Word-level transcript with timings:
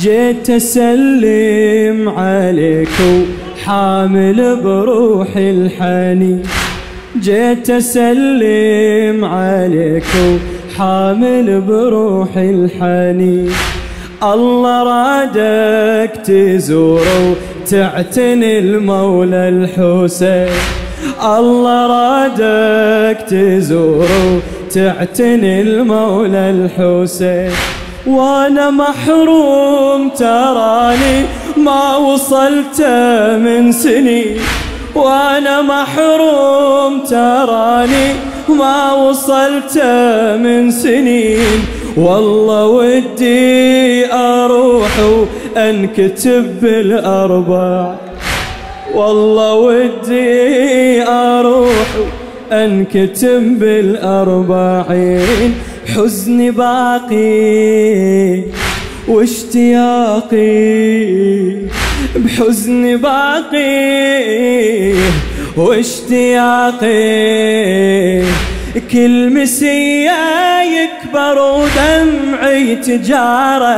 جيت 0.00 0.50
أسلم 0.50 2.08
عليك 2.08 2.96
وحامل 3.00 4.56
بروحي 4.64 5.50
الحنين. 5.50 6.42
جيت 7.20 7.70
أسلم 7.70 9.24
عليك 9.24 10.12
وحامل 10.76 11.60
بروحي 11.60 12.50
الحنين. 12.50 13.50
الله 14.22 14.82
رادك 14.82 16.12
تزور 16.16 17.06
وتعتني 17.62 18.58
المولى 18.58 19.48
الحسين. 19.48 20.48
الله 21.36 21.86
رادك 21.96 23.18
تزور 23.30 24.08
وتعتني 24.66 25.60
المولى 25.60 26.50
الحسين. 26.50 27.79
وأنا 28.06 28.70
محروم 28.70 30.08
تراني 30.08 31.24
ما 31.56 31.96
وصلت 31.96 32.82
من 33.44 33.72
سنين 33.72 34.36
وأنا 34.94 35.62
محروم 35.62 37.00
تراني 37.00 38.12
ما 38.48 38.92
وصلت 38.92 39.78
من 40.44 40.70
سنين. 40.70 41.60
والله 41.96 42.66
ودي 42.66 44.12
أروح 44.12 44.90
وأنكتب 44.98 46.60
بالأربع. 46.60 47.94
والله 48.94 49.54
ودي 49.54 51.02
أروح 51.02 51.88
انكتب 52.52 53.58
بالأربعين. 53.58 55.54
حزني 55.96 56.50
باقي 56.50 57.20
واشتياقي 59.08 60.40
بحزني 62.16 62.96
باقي 62.96 63.70
واشتياقي. 65.56 66.90
كل 68.92 69.30
مسية 69.30 70.12
يكبر 70.62 71.38
ودمعي 71.38 72.76
تجارة. 72.76 73.74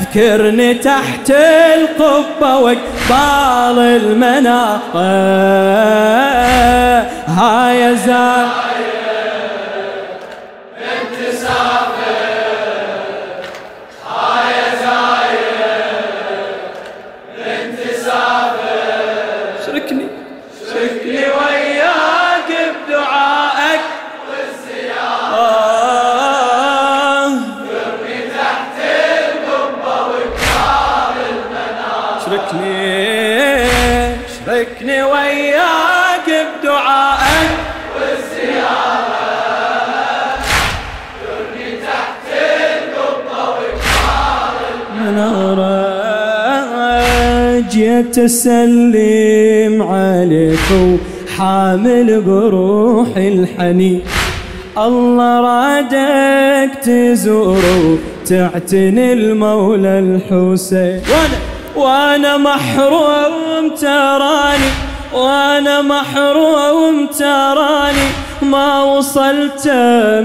ذكرني 0.00 0.74
تحت 0.74 1.30
القبة 1.30 2.56
وقبال 2.56 3.78
المناقة. 3.78 5.06
هاي 7.26 7.96
زار 7.96 8.46
شركني 21.06 21.75
جيت 47.96 48.18
اسلم 48.18 49.82
عليك 49.82 50.68
وحامل 50.72 52.20
بروحي 52.20 53.28
الحنين. 53.28 54.00
الله 54.78 55.40
رادك 55.40 56.70
تزور 56.82 57.64
وتعتني 57.84 59.12
المولى 59.12 59.98
الحسين. 59.98 61.00
وأنا 61.10 61.38
وأنا 61.76 62.36
محروم 62.36 63.74
تراني. 63.80 64.70
وأنا 65.14 65.82
محروم 65.82 67.06
تراني 67.18 68.08
ما 68.42 68.82
وصلت 68.82 69.68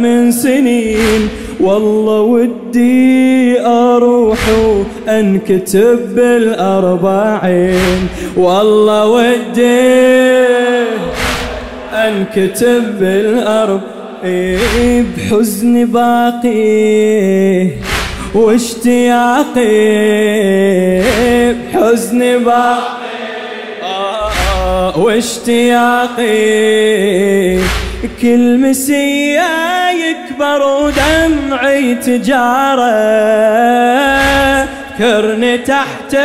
من 0.02 0.32
سنين. 0.32 1.30
والله 1.60 2.20
ودي 2.22 3.62
أروح 3.66 4.40
وأنكتب 4.50 6.16
بالأربعين. 6.16 8.08
والله 8.38 9.08
ودي 9.08 10.02
أنكتب 11.94 13.00
بالأربعين. 13.00 13.82
بحزن 15.18 15.86
باقي 15.86 17.68
واشتياقي. 18.34 19.82
بحزن 21.74 22.44
باقي 22.44 23.01
واشتياقي 24.98 26.22
كل 28.22 28.58
مسية 28.58 29.50
يكبر 29.90 30.62
ودمعي 30.62 31.96
تجارة. 31.96 32.92
كرني 34.98 35.58
تحت 35.58 36.16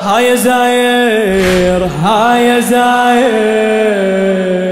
هاي 0.00 0.36
زاير 0.36 1.84
هاي 1.84 2.62
زاير. 2.62 4.63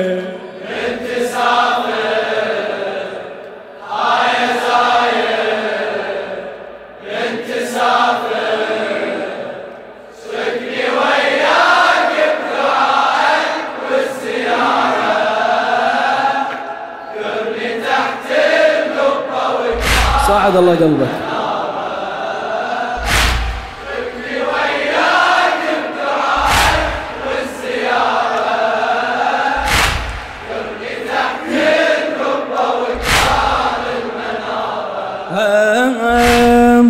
ساعد 20.42 20.56
الله 20.56 20.74
قلبك. 20.74 21.08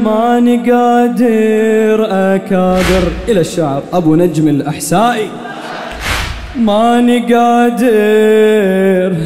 ماني 0.04 0.56
قادر 0.70 1.98
أكابر. 2.10 3.04
إلى 3.28 3.40
الشعر. 3.40 3.82
أبو 3.92 4.16
نجم 4.16 4.48
الأحسائي. 4.48 5.30
ماني 6.56 7.18
قادر. 7.34 9.16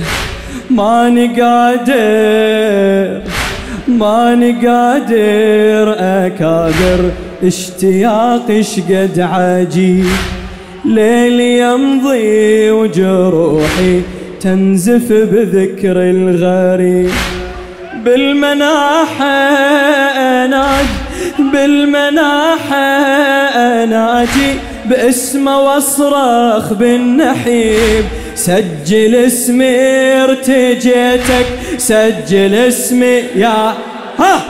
ماني 0.71 1.27
قادر. 1.41 3.36
ماني 3.89 4.53
قادر 4.67 5.95
أكابر 5.99 7.11
اشتياقي 7.43 8.63
شقد 8.63 9.21
عجيب 9.21 10.07
ليلي 10.85 11.59
يمضي 11.59 12.71
وجروحي 12.71 14.01
تنزف 14.41 15.13
بذكر 15.13 15.97
الغريب 15.97 17.11
بالمناحة 18.05 19.25
أناد 20.45 20.87
بالمناحة 21.53 22.77
أناجي. 23.85 24.55
باسمه 24.87 25.61
واصرخ 25.61 26.73
بالنحيب 26.73 28.05
سجل 28.35 29.15
اسمي 29.15 29.77
ارتجيتك. 30.23 31.47
سجل 31.79 32.55
اسمي 32.55 33.23
يا 33.37 33.75
ها. 34.19 34.43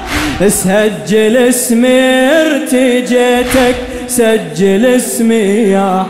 سجل 0.48 1.36
اسمي 1.36 2.00
ارتجيتك 2.40 3.76
سجل 4.08 4.86
اسمي 4.86 5.70
يا 5.72 6.06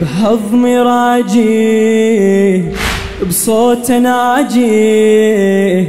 بهضمي 0.00 0.78
راجي. 0.78 2.64
بصوت 3.28 3.90
ناجي. 3.90 5.86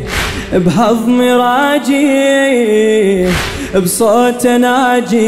بهضمي 0.54 1.34
راجي. 1.34 3.28
بصوت 3.76 4.48
ناجي. 4.48 5.22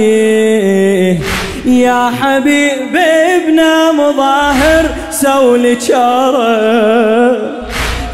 يا 1.65 2.11
حبيب 2.21 2.95
ابن 2.95 3.61
مظاهر 3.97 4.85
سولي 5.11 5.79
شارة 5.79 7.62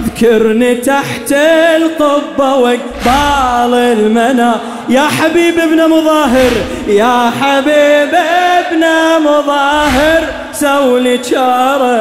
ذكرني 0.04 0.76
تحت 0.76 1.32
القبة 1.76 2.56
وقبال 2.56 3.74
المنى. 3.74 4.52
يا 4.90 5.08
حبيب 5.08 5.60
ابن 5.60 5.90
مظاهر 5.90 6.52
يا 6.88 7.32
حبيب 7.42 8.14
ابن 8.60 8.84
مظاهر 9.24 10.24
سولي 10.54 11.24
شارة 11.24 12.00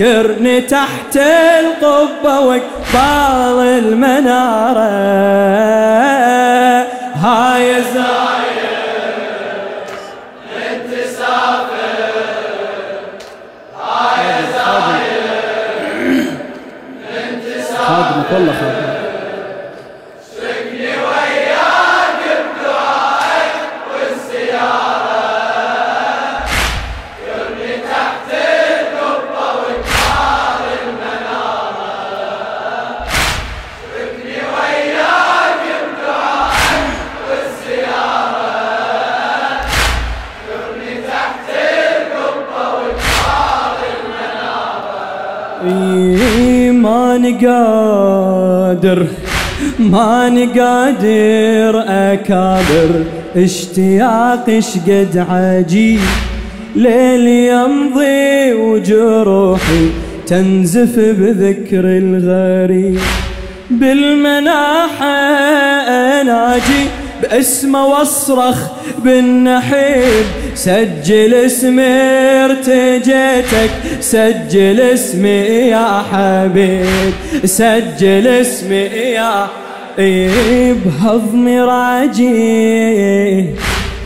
ذكرني 0.00 0.60
تحت 0.60 1.16
القبة 1.60 2.40
وقبال 2.40 3.58
المنارة. 3.58 4.88
سافر 18.30 18.52
خادمك 18.52 18.52
والله 18.52 18.77
ماني 47.28 47.46
قادر 47.46 49.06
ماني 49.78 50.44
قادر 50.46 51.84
أكابر. 51.88 53.04
اشتياق 53.36 54.58
شقد 54.58 55.26
عجيب 55.30 56.00
ليل 56.76 57.26
يمضي 57.28 58.52
وجروحي 58.54 59.88
تنزف 60.26 60.98
بذكر 60.98 61.84
الغريب 61.84 63.00
بالمناحة 63.70 65.16
أناجي. 66.20 67.07
باسمه 67.22 67.86
واصرخ 67.86 68.56
بالنحيب 68.98 70.24
سجل 70.54 71.34
اسمي 71.34 71.82
ارتجيتك 72.44 73.70
سجل 74.00 74.80
اسمي 74.80 75.28
يا 75.68 76.02
حبيب 76.12 77.12
سجل 77.44 78.26
اسمي 78.26 78.76
يا 78.76 79.46
بهضمي 79.98 81.60
راجي 81.60 83.44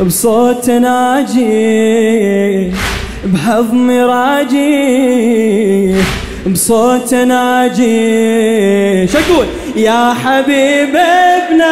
بصوت 0.00 0.70
ناجي 0.70 2.73
بهضمي 3.25 4.03
راجي 4.03 5.94
بصوت 6.47 7.14
ناجي. 7.14 9.06
شقول 9.06 9.47
يا 9.76 10.14
حبيب 10.25 10.97
ابن 10.97 11.62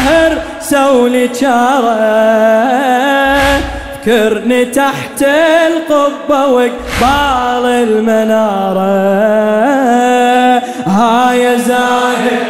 مظاهر 0.00 0.38
سولي 0.60 1.30
شاره 1.34 2.00
فكرني 4.02 4.64
تحت 4.64 5.22
القبة 5.66 6.46
وقبال 6.46 7.66
المنارة. 7.66 8.80
هاي 10.86 11.58
زاهر 11.58 12.40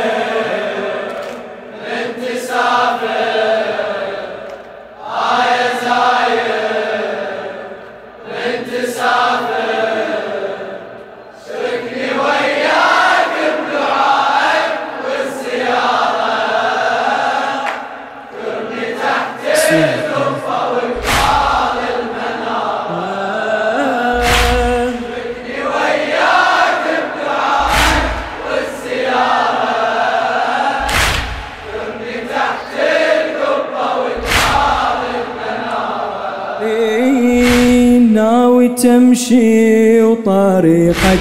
تمشي 39.10 40.02
وطريقك 40.02 41.18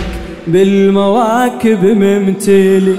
بالمواكب 0.48 1.86
ممتلي 1.86 2.96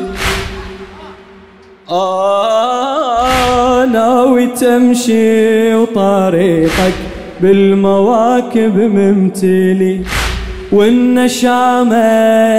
آه 1.90 3.84
ناوي 3.84 4.46
تمشي 4.46 5.74
وطريقك 5.74 6.92
بالمواكب 7.40 8.76
ممتلي 8.78 10.00
والنشامة 10.72 11.98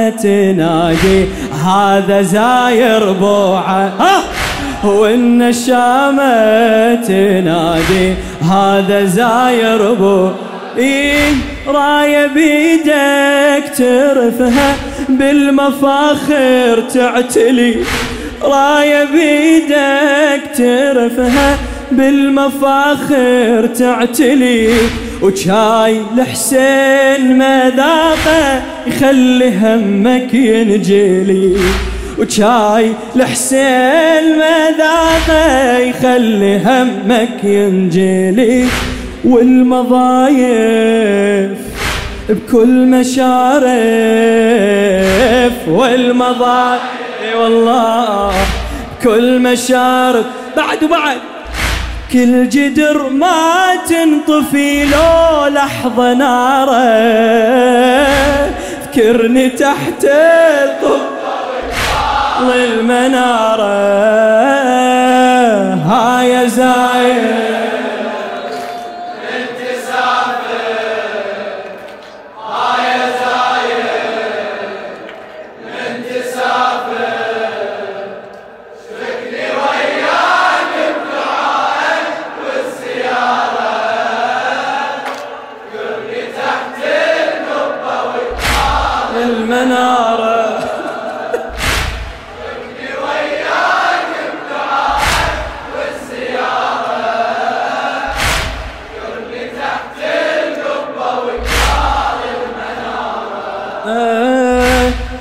تنادي 0.09 1.25
هذا 1.65 2.21
زاير 2.21 3.11
بوعة. 3.11 3.91
والنشامة 4.83 6.33
تنادي 6.95 8.13
هذا 8.41 9.05
زاير 9.05 9.93
بوعة. 9.93 10.35
إيه! 10.77 11.50
راية 11.67 12.27
بيدك 12.27 13.63
ترفها 13.77 14.75
بالمفاخر 15.09 16.83
تعتلي. 16.93 17.75
راية 18.43 19.03
بيدك 19.03 20.41
ترفها 20.57 21.57
بالمفاخر 21.91 23.67
تعتلي. 23.67 24.69
وشاي 25.21 26.01
لحسين 26.17 27.37
مذاقه 27.37 28.61
يخلي 28.87 29.57
همك 29.57 30.33
ينجلي. 30.33 31.57
وشاي 32.19 32.91
لحسين 33.15 34.23
مذاقه 34.35 35.77
يخلي 35.77 36.61
همك 36.65 37.43
ينجلي. 37.43 38.65
والمضايف 39.25 40.41
بكل 42.29 42.67
مشارف 42.67 43.41
والمضايف 45.67 46.81
والله 47.39 48.31
كل 49.03 49.39
مشارف. 49.39 50.25
بعد 50.57 50.83
وبعد 50.83 51.17
كل 52.13 52.49
جدر 52.49 53.09
ما 53.09 53.75
تنطفي 53.89 54.85
لو 54.85 55.47
لحظة 55.47 56.13
ناره. 56.13 56.81
فكرني 58.85 59.49
تحت 59.49 60.05
المنارة 62.55 63.63
هاي 65.75 66.49
زايد. 66.49 67.60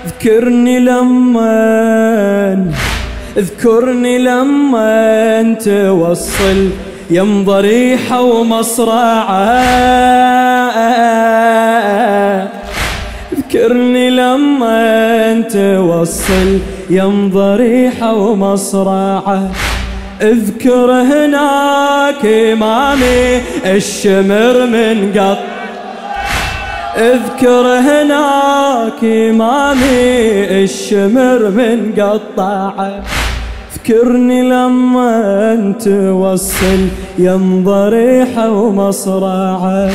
اذكرني 0.06 0.78
لما 0.78 1.50
اذكرني 3.36 4.18
لما 4.18 5.56
توصل 5.64 6.68
يم 7.10 7.44
ضريحة 7.44 8.22
ومصرعة 8.22 9.60
اذكرني 13.32 14.10
لما 14.10 15.40
توصل 15.40 16.58
يم 16.90 17.30
ضريحة 17.30 18.14
ومصرعة 18.14 19.50
اذكر 20.22 20.92
هناك 20.92 22.26
إمامي 22.26 23.40
الشمر 23.66 24.66
من 24.66 25.12
قط 25.18 25.59
اذكر 27.00 27.66
هناك 27.66 29.04
إمامي 29.04 30.64
الشمر 30.64 31.50
من 31.50 31.92
قطعة. 31.98 33.02
اذكرني 33.72 34.42
لما 34.42 35.52
أنت 35.52 35.88
وصل 36.12 36.80
يم 37.18 37.64
ضريحه 37.64 38.50
ومصرعه 38.50 39.90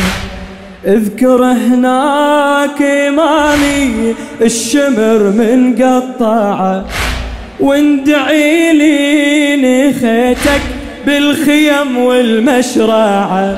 اذكر 0.87 1.43
هناك 1.43 2.81
إمامي 2.81 4.15
الشمر 4.41 5.19
من 5.37 5.75
قطعة. 5.75 6.85
واندعي 7.59 8.73
لي 8.73 9.55
نخيتك 9.55 10.61
بالخيم 11.05 11.97
والمشرعة. 11.97 13.57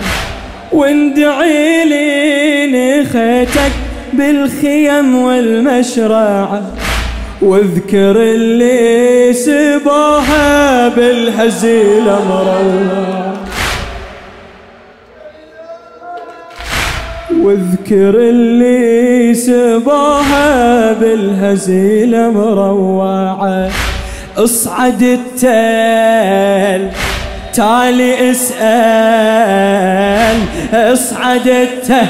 واندعي 0.72 1.86
لي 1.86 2.68
نخيتك 3.02 3.72
بالخيم 4.14 5.16
والمشرعة 5.16 6.62
واذكر 7.42 8.16
اللي 8.22 9.34
سباها 9.34 10.88
بالهزيل 10.88 12.04
مروع 12.04 13.34
واذكر 17.42 18.20
اللي 18.30 19.34
سباها 19.34 20.94
بالهزيل 20.94 22.32
مروعه 22.32 23.70
اصعد 24.38 25.02
التل 25.02 26.90
تالي 27.58 28.32
اسأل 28.32 29.48
اصعد 30.74 31.48
التل 31.48 32.08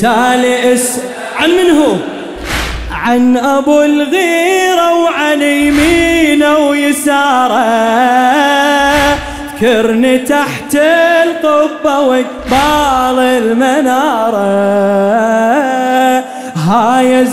تالي 0.00 0.74
اسأل. 0.74 1.02
عن 1.36 1.50
من 1.50 1.70
هو؟ 1.70 1.94
عن 2.92 3.36
أبو 3.36 3.82
الغيرة 3.82 5.02
وعن 5.02 5.42
يمينه 5.42 6.58
ويساره 6.58 7.62
ذكرني 9.62 10.18
تحت 10.18 10.74
القبة 11.24 12.00
وقبال 12.00 13.18
المنارة. 13.18 14.52
هاي 16.56 17.26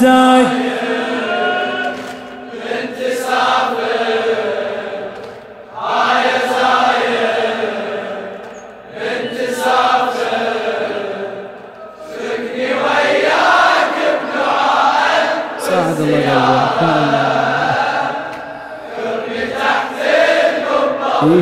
زاي 21.30 21.42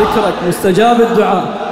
ذكرك 0.00 0.34
مستجاب 0.48 1.00
الدعاء. 1.00 1.64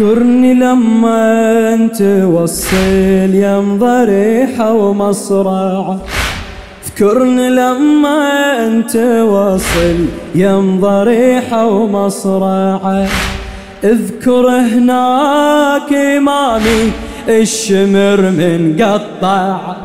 اذكرني 0.00 0.54
لما 0.54 1.74
أنت 1.74 2.00
وصل 2.24 3.30
يم 3.34 3.78
ضريحة 3.78 4.72
ومصرعة 4.72 5.98
اذكرني 7.00 7.50
لما 7.50 8.66
انت 8.66 8.96
واصل 8.96 9.96
يم 10.34 10.80
ضريحة 10.80 11.66
ومصرعة 11.66 13.06
اذكر 13.84 14.48
هناك 14.48 15.92
إمامي 15.92 16.92
الشمر 17.28 18.20
من 18.20 18.76
قطع. 18.82 19.76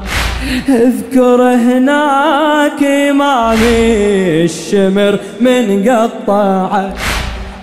اذكر 0.69 1.41
هناك 1.41 2.84
إمامي 2.84 4.43
الشمر 4.43 5.19
من 5.41 5.89
قطع. 5.89 6.89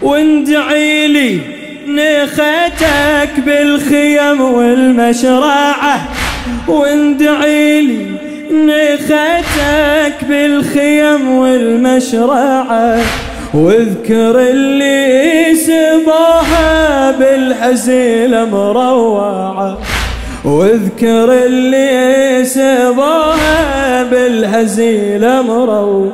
واندعي 0.03 1.09
لي 1.09 1.41
نخيتك 1.89 3.41
بالخيم 3.47 4.41
والمشرعة. 4.41 6.09
واندعي 6.69 7.81
لي 7.81 8.22
نخيتك 8.53 10.25
بالخيم 10.29 11.29
والمشرعة 11.29 12.99
واذكر 13.55 14.41
اللي 14.41 15.55
سباها 15.55 17.11
بالحزيلة 17.11 18.45
مروعة. 18.45 19.79
واذكر 20.45 21.45
اللي 21.47 22.45
سباها 22.45 24.03
بالهزيلة 24.03 25.43
مروعة. 25.43 26.13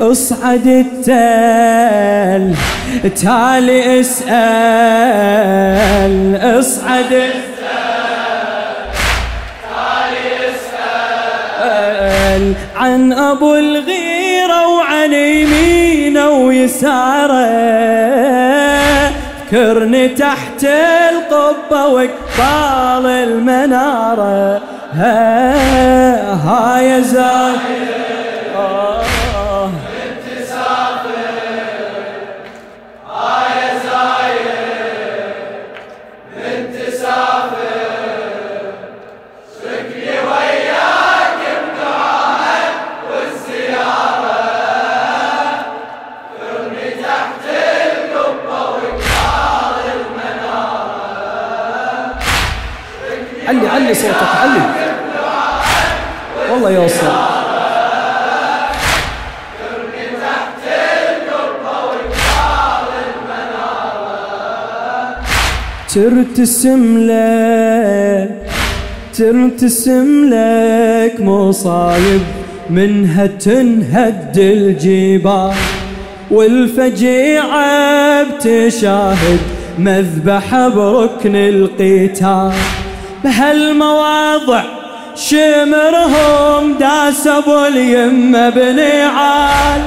اصعد 0.00 0.66
التال 0.66 2.54
تالي 3.22 4.00
اسأل 4.00 4.28
اصعد 6.58 7.12
التال 12.38 12.54
عن 12.76 13.12
أبو 13.12 13.54
الغيرة 13.54 14.68
وعن 14.76 15.12
يمينه 15.12 16.30
ويساره. 16.30 17.48
كرني 19.50 20.08
تحت 20.08 20.64
القبة 21.12 21.86
وقبال 21.86 23.06
المنارة. 23.06 24.60
ها, 24.92 26.32
ها 26.32 26.80
يا 26.80 27.00
زاهر 27.00 27.87
ترتسم 65.94 66.98
لك 66.98 68.30
ترتسم 69.18 70.24
لك 70.24 71.20
مصايب 71.20 72.20
منها 72.70 73.26
تنهد 73.26 74.38
الجبال. 74.38 75.52
والفجيعة 76.30 78.22
بتشاهد 78.22 79.38
مذبح 79.78 80.68
بركن 80.68 81.36
القتال. 81.36 82.52
بهالمواضع 83.24 84.62
شمرهم 85.14 86.72
داس 86.80 87.26
أبو 87.26 87.66
اليمة 87.66 88.48
بنعال 88.50 89.80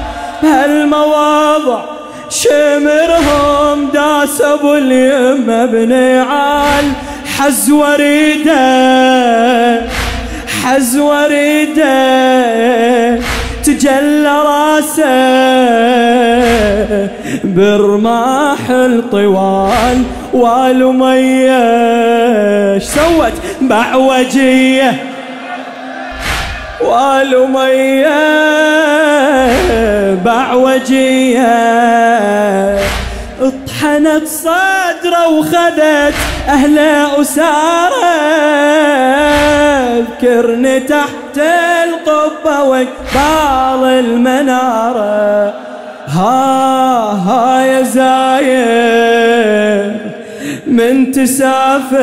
بهالمواضع 0.44 2.01
شمرهم 2.32 3.90
داس 3.94 4.42
أبو 4.42 4.74
اليمه 4.76 5.66
بنعال 5.66 6.86
حز 7.38 7.72
وريده 7.72 8.62
حز 10.64 10.98
وريده 10.98 11.92
تجلى 13.64 14.42
راسه 14.46 15.42
برماح 17.44 18.70
الطوال. 18.70 20.04
والمية 20.34 21.60
سوت؟ 22.80 23.34
بعوجية 26.84 27.36
والمية 27.36 28.42
بعوجية 30.26 31.52
اطحنت 33.42 34.28
صدره 34.28 35.28
وخذت 35.30 36.14
أهله 36.48 37.22
أسارة 37.22 38.12
ذكرني 40.22 40.80
تحت 40.80 41.38
القبة 41.84 42.64
وقبال 42.64 43.84
المنارة. 43.84 45.54
ها 46.08 47.12
ها 47.28 47.62
يا 47.62 47.82
زاير 47.82 49.22
من 50.68 51.12
تسافر؟ 51.12 52.02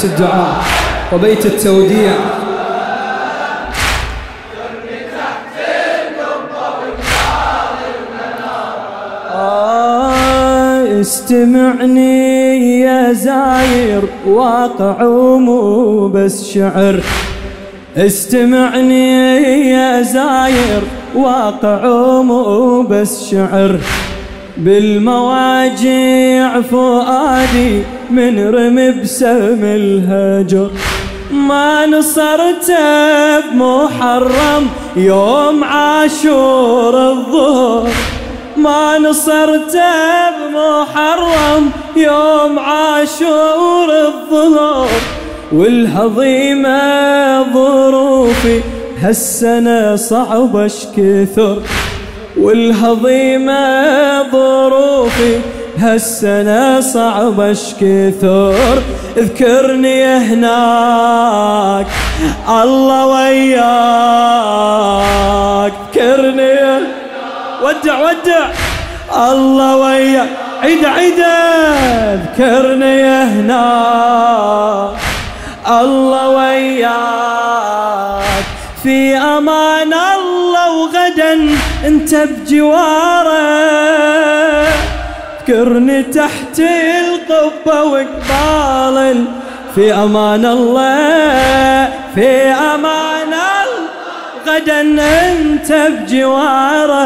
وبيت 0.00 0.12
الدعاء 0.12 0.64
وبيت 1.12 1.46
التوديع. 1.46 2.12
آه، 9.34 11.00
استمعني 11.00 12.80
يا 12.80 13.12
زاير 13.12 14.02
واقع 14.26 15.02
مو 15.38 16.08
بس 16.08 16.44
شعر. 16.44 17.00
استمعني 17.96 19.08
يا 19.70 20.02
زاير 20.02 20.82
واقع 21.14 21.80
مو 22.22 22.82
بس 22.82 23.30
شعر. 23.30 23.78
بالمواجع 24.64 26.60
فؤادي 26.60 27.82
من 28.10 28.54
رمي 28.54 28.90
بسهم 28.90 29.60
الهجر. 29.64 30.70
ما 31.32 31.86
نصرت 31.86 32.72
بمحرم 33.52 34.68
يوم 34.96 35.64
عاشور 35.64 37.10
الظهر. 37.10 37.88
ما 38.56 38.98
نصرت 38.98 39.76
بمحرم 40.36 41.70
يوم 41.96 42.58
عاشور 42.58 43.88
الظهر. 44.06 44.88
والهضيمة 45.52 46.80
ظروفي 47.52 48.60
هالسنة 49.00 49.96
صعبة 49.96 50.70
كثر 50.96 51.62
والهضيمة 52.36 54.22
ظروفي 54.32 55.40
هالسنة 55.78 56.80
صعبة 56.80 57.52
كثر 57.80 58.82
اذكرني 59.16 60.04
هناك 60.04 61.86
الله 62.48 63.06
وياك. 63.06 63.60
اذكرني 65.96 66.86
ودع 67.62 67.98
ودع. 68.00 68.50
الله 69.32 69.76
وياك. 69.76 70.28
عيد 70.62 70.84
عيد. 70.84 71.20
اذكرني 72.14 73.02
هناك. 73.04 74.96
الله 75.68 76.28
وياك. 76.28 76.90
في 78.82 79.16
أمان 79.16 79.92
الله 79.92 80.72
وغدا. 80.76 81.59
انت 81.86 82.14
بجواره 82.14 83.40
اذكرني 85.40 86.02
تحت 86.02 86.60
القبة 86.60 87.82
وقبال 87.82 89.24
في 89.74 89.94
أمان 89.94 90.46
الله 90.46 91.88
في 92.14 92.28
أمان 92.46 93.32
الله 93.32 93.90
غدا 94.46 94.80
انت 94.80 95.72
بجواره. 95.72 97.04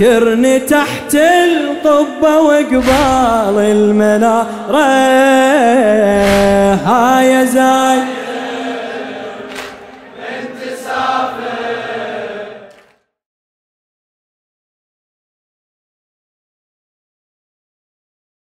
اذكرني 0.00 0.58
تحت 0.58 1.14
القبة 1.14 2.40
وقبال 2.40 3.58
المنارة. 3.58 4.44
ها 6.86 7.20
يا 7.20 7.44
زايد 7.44 8.04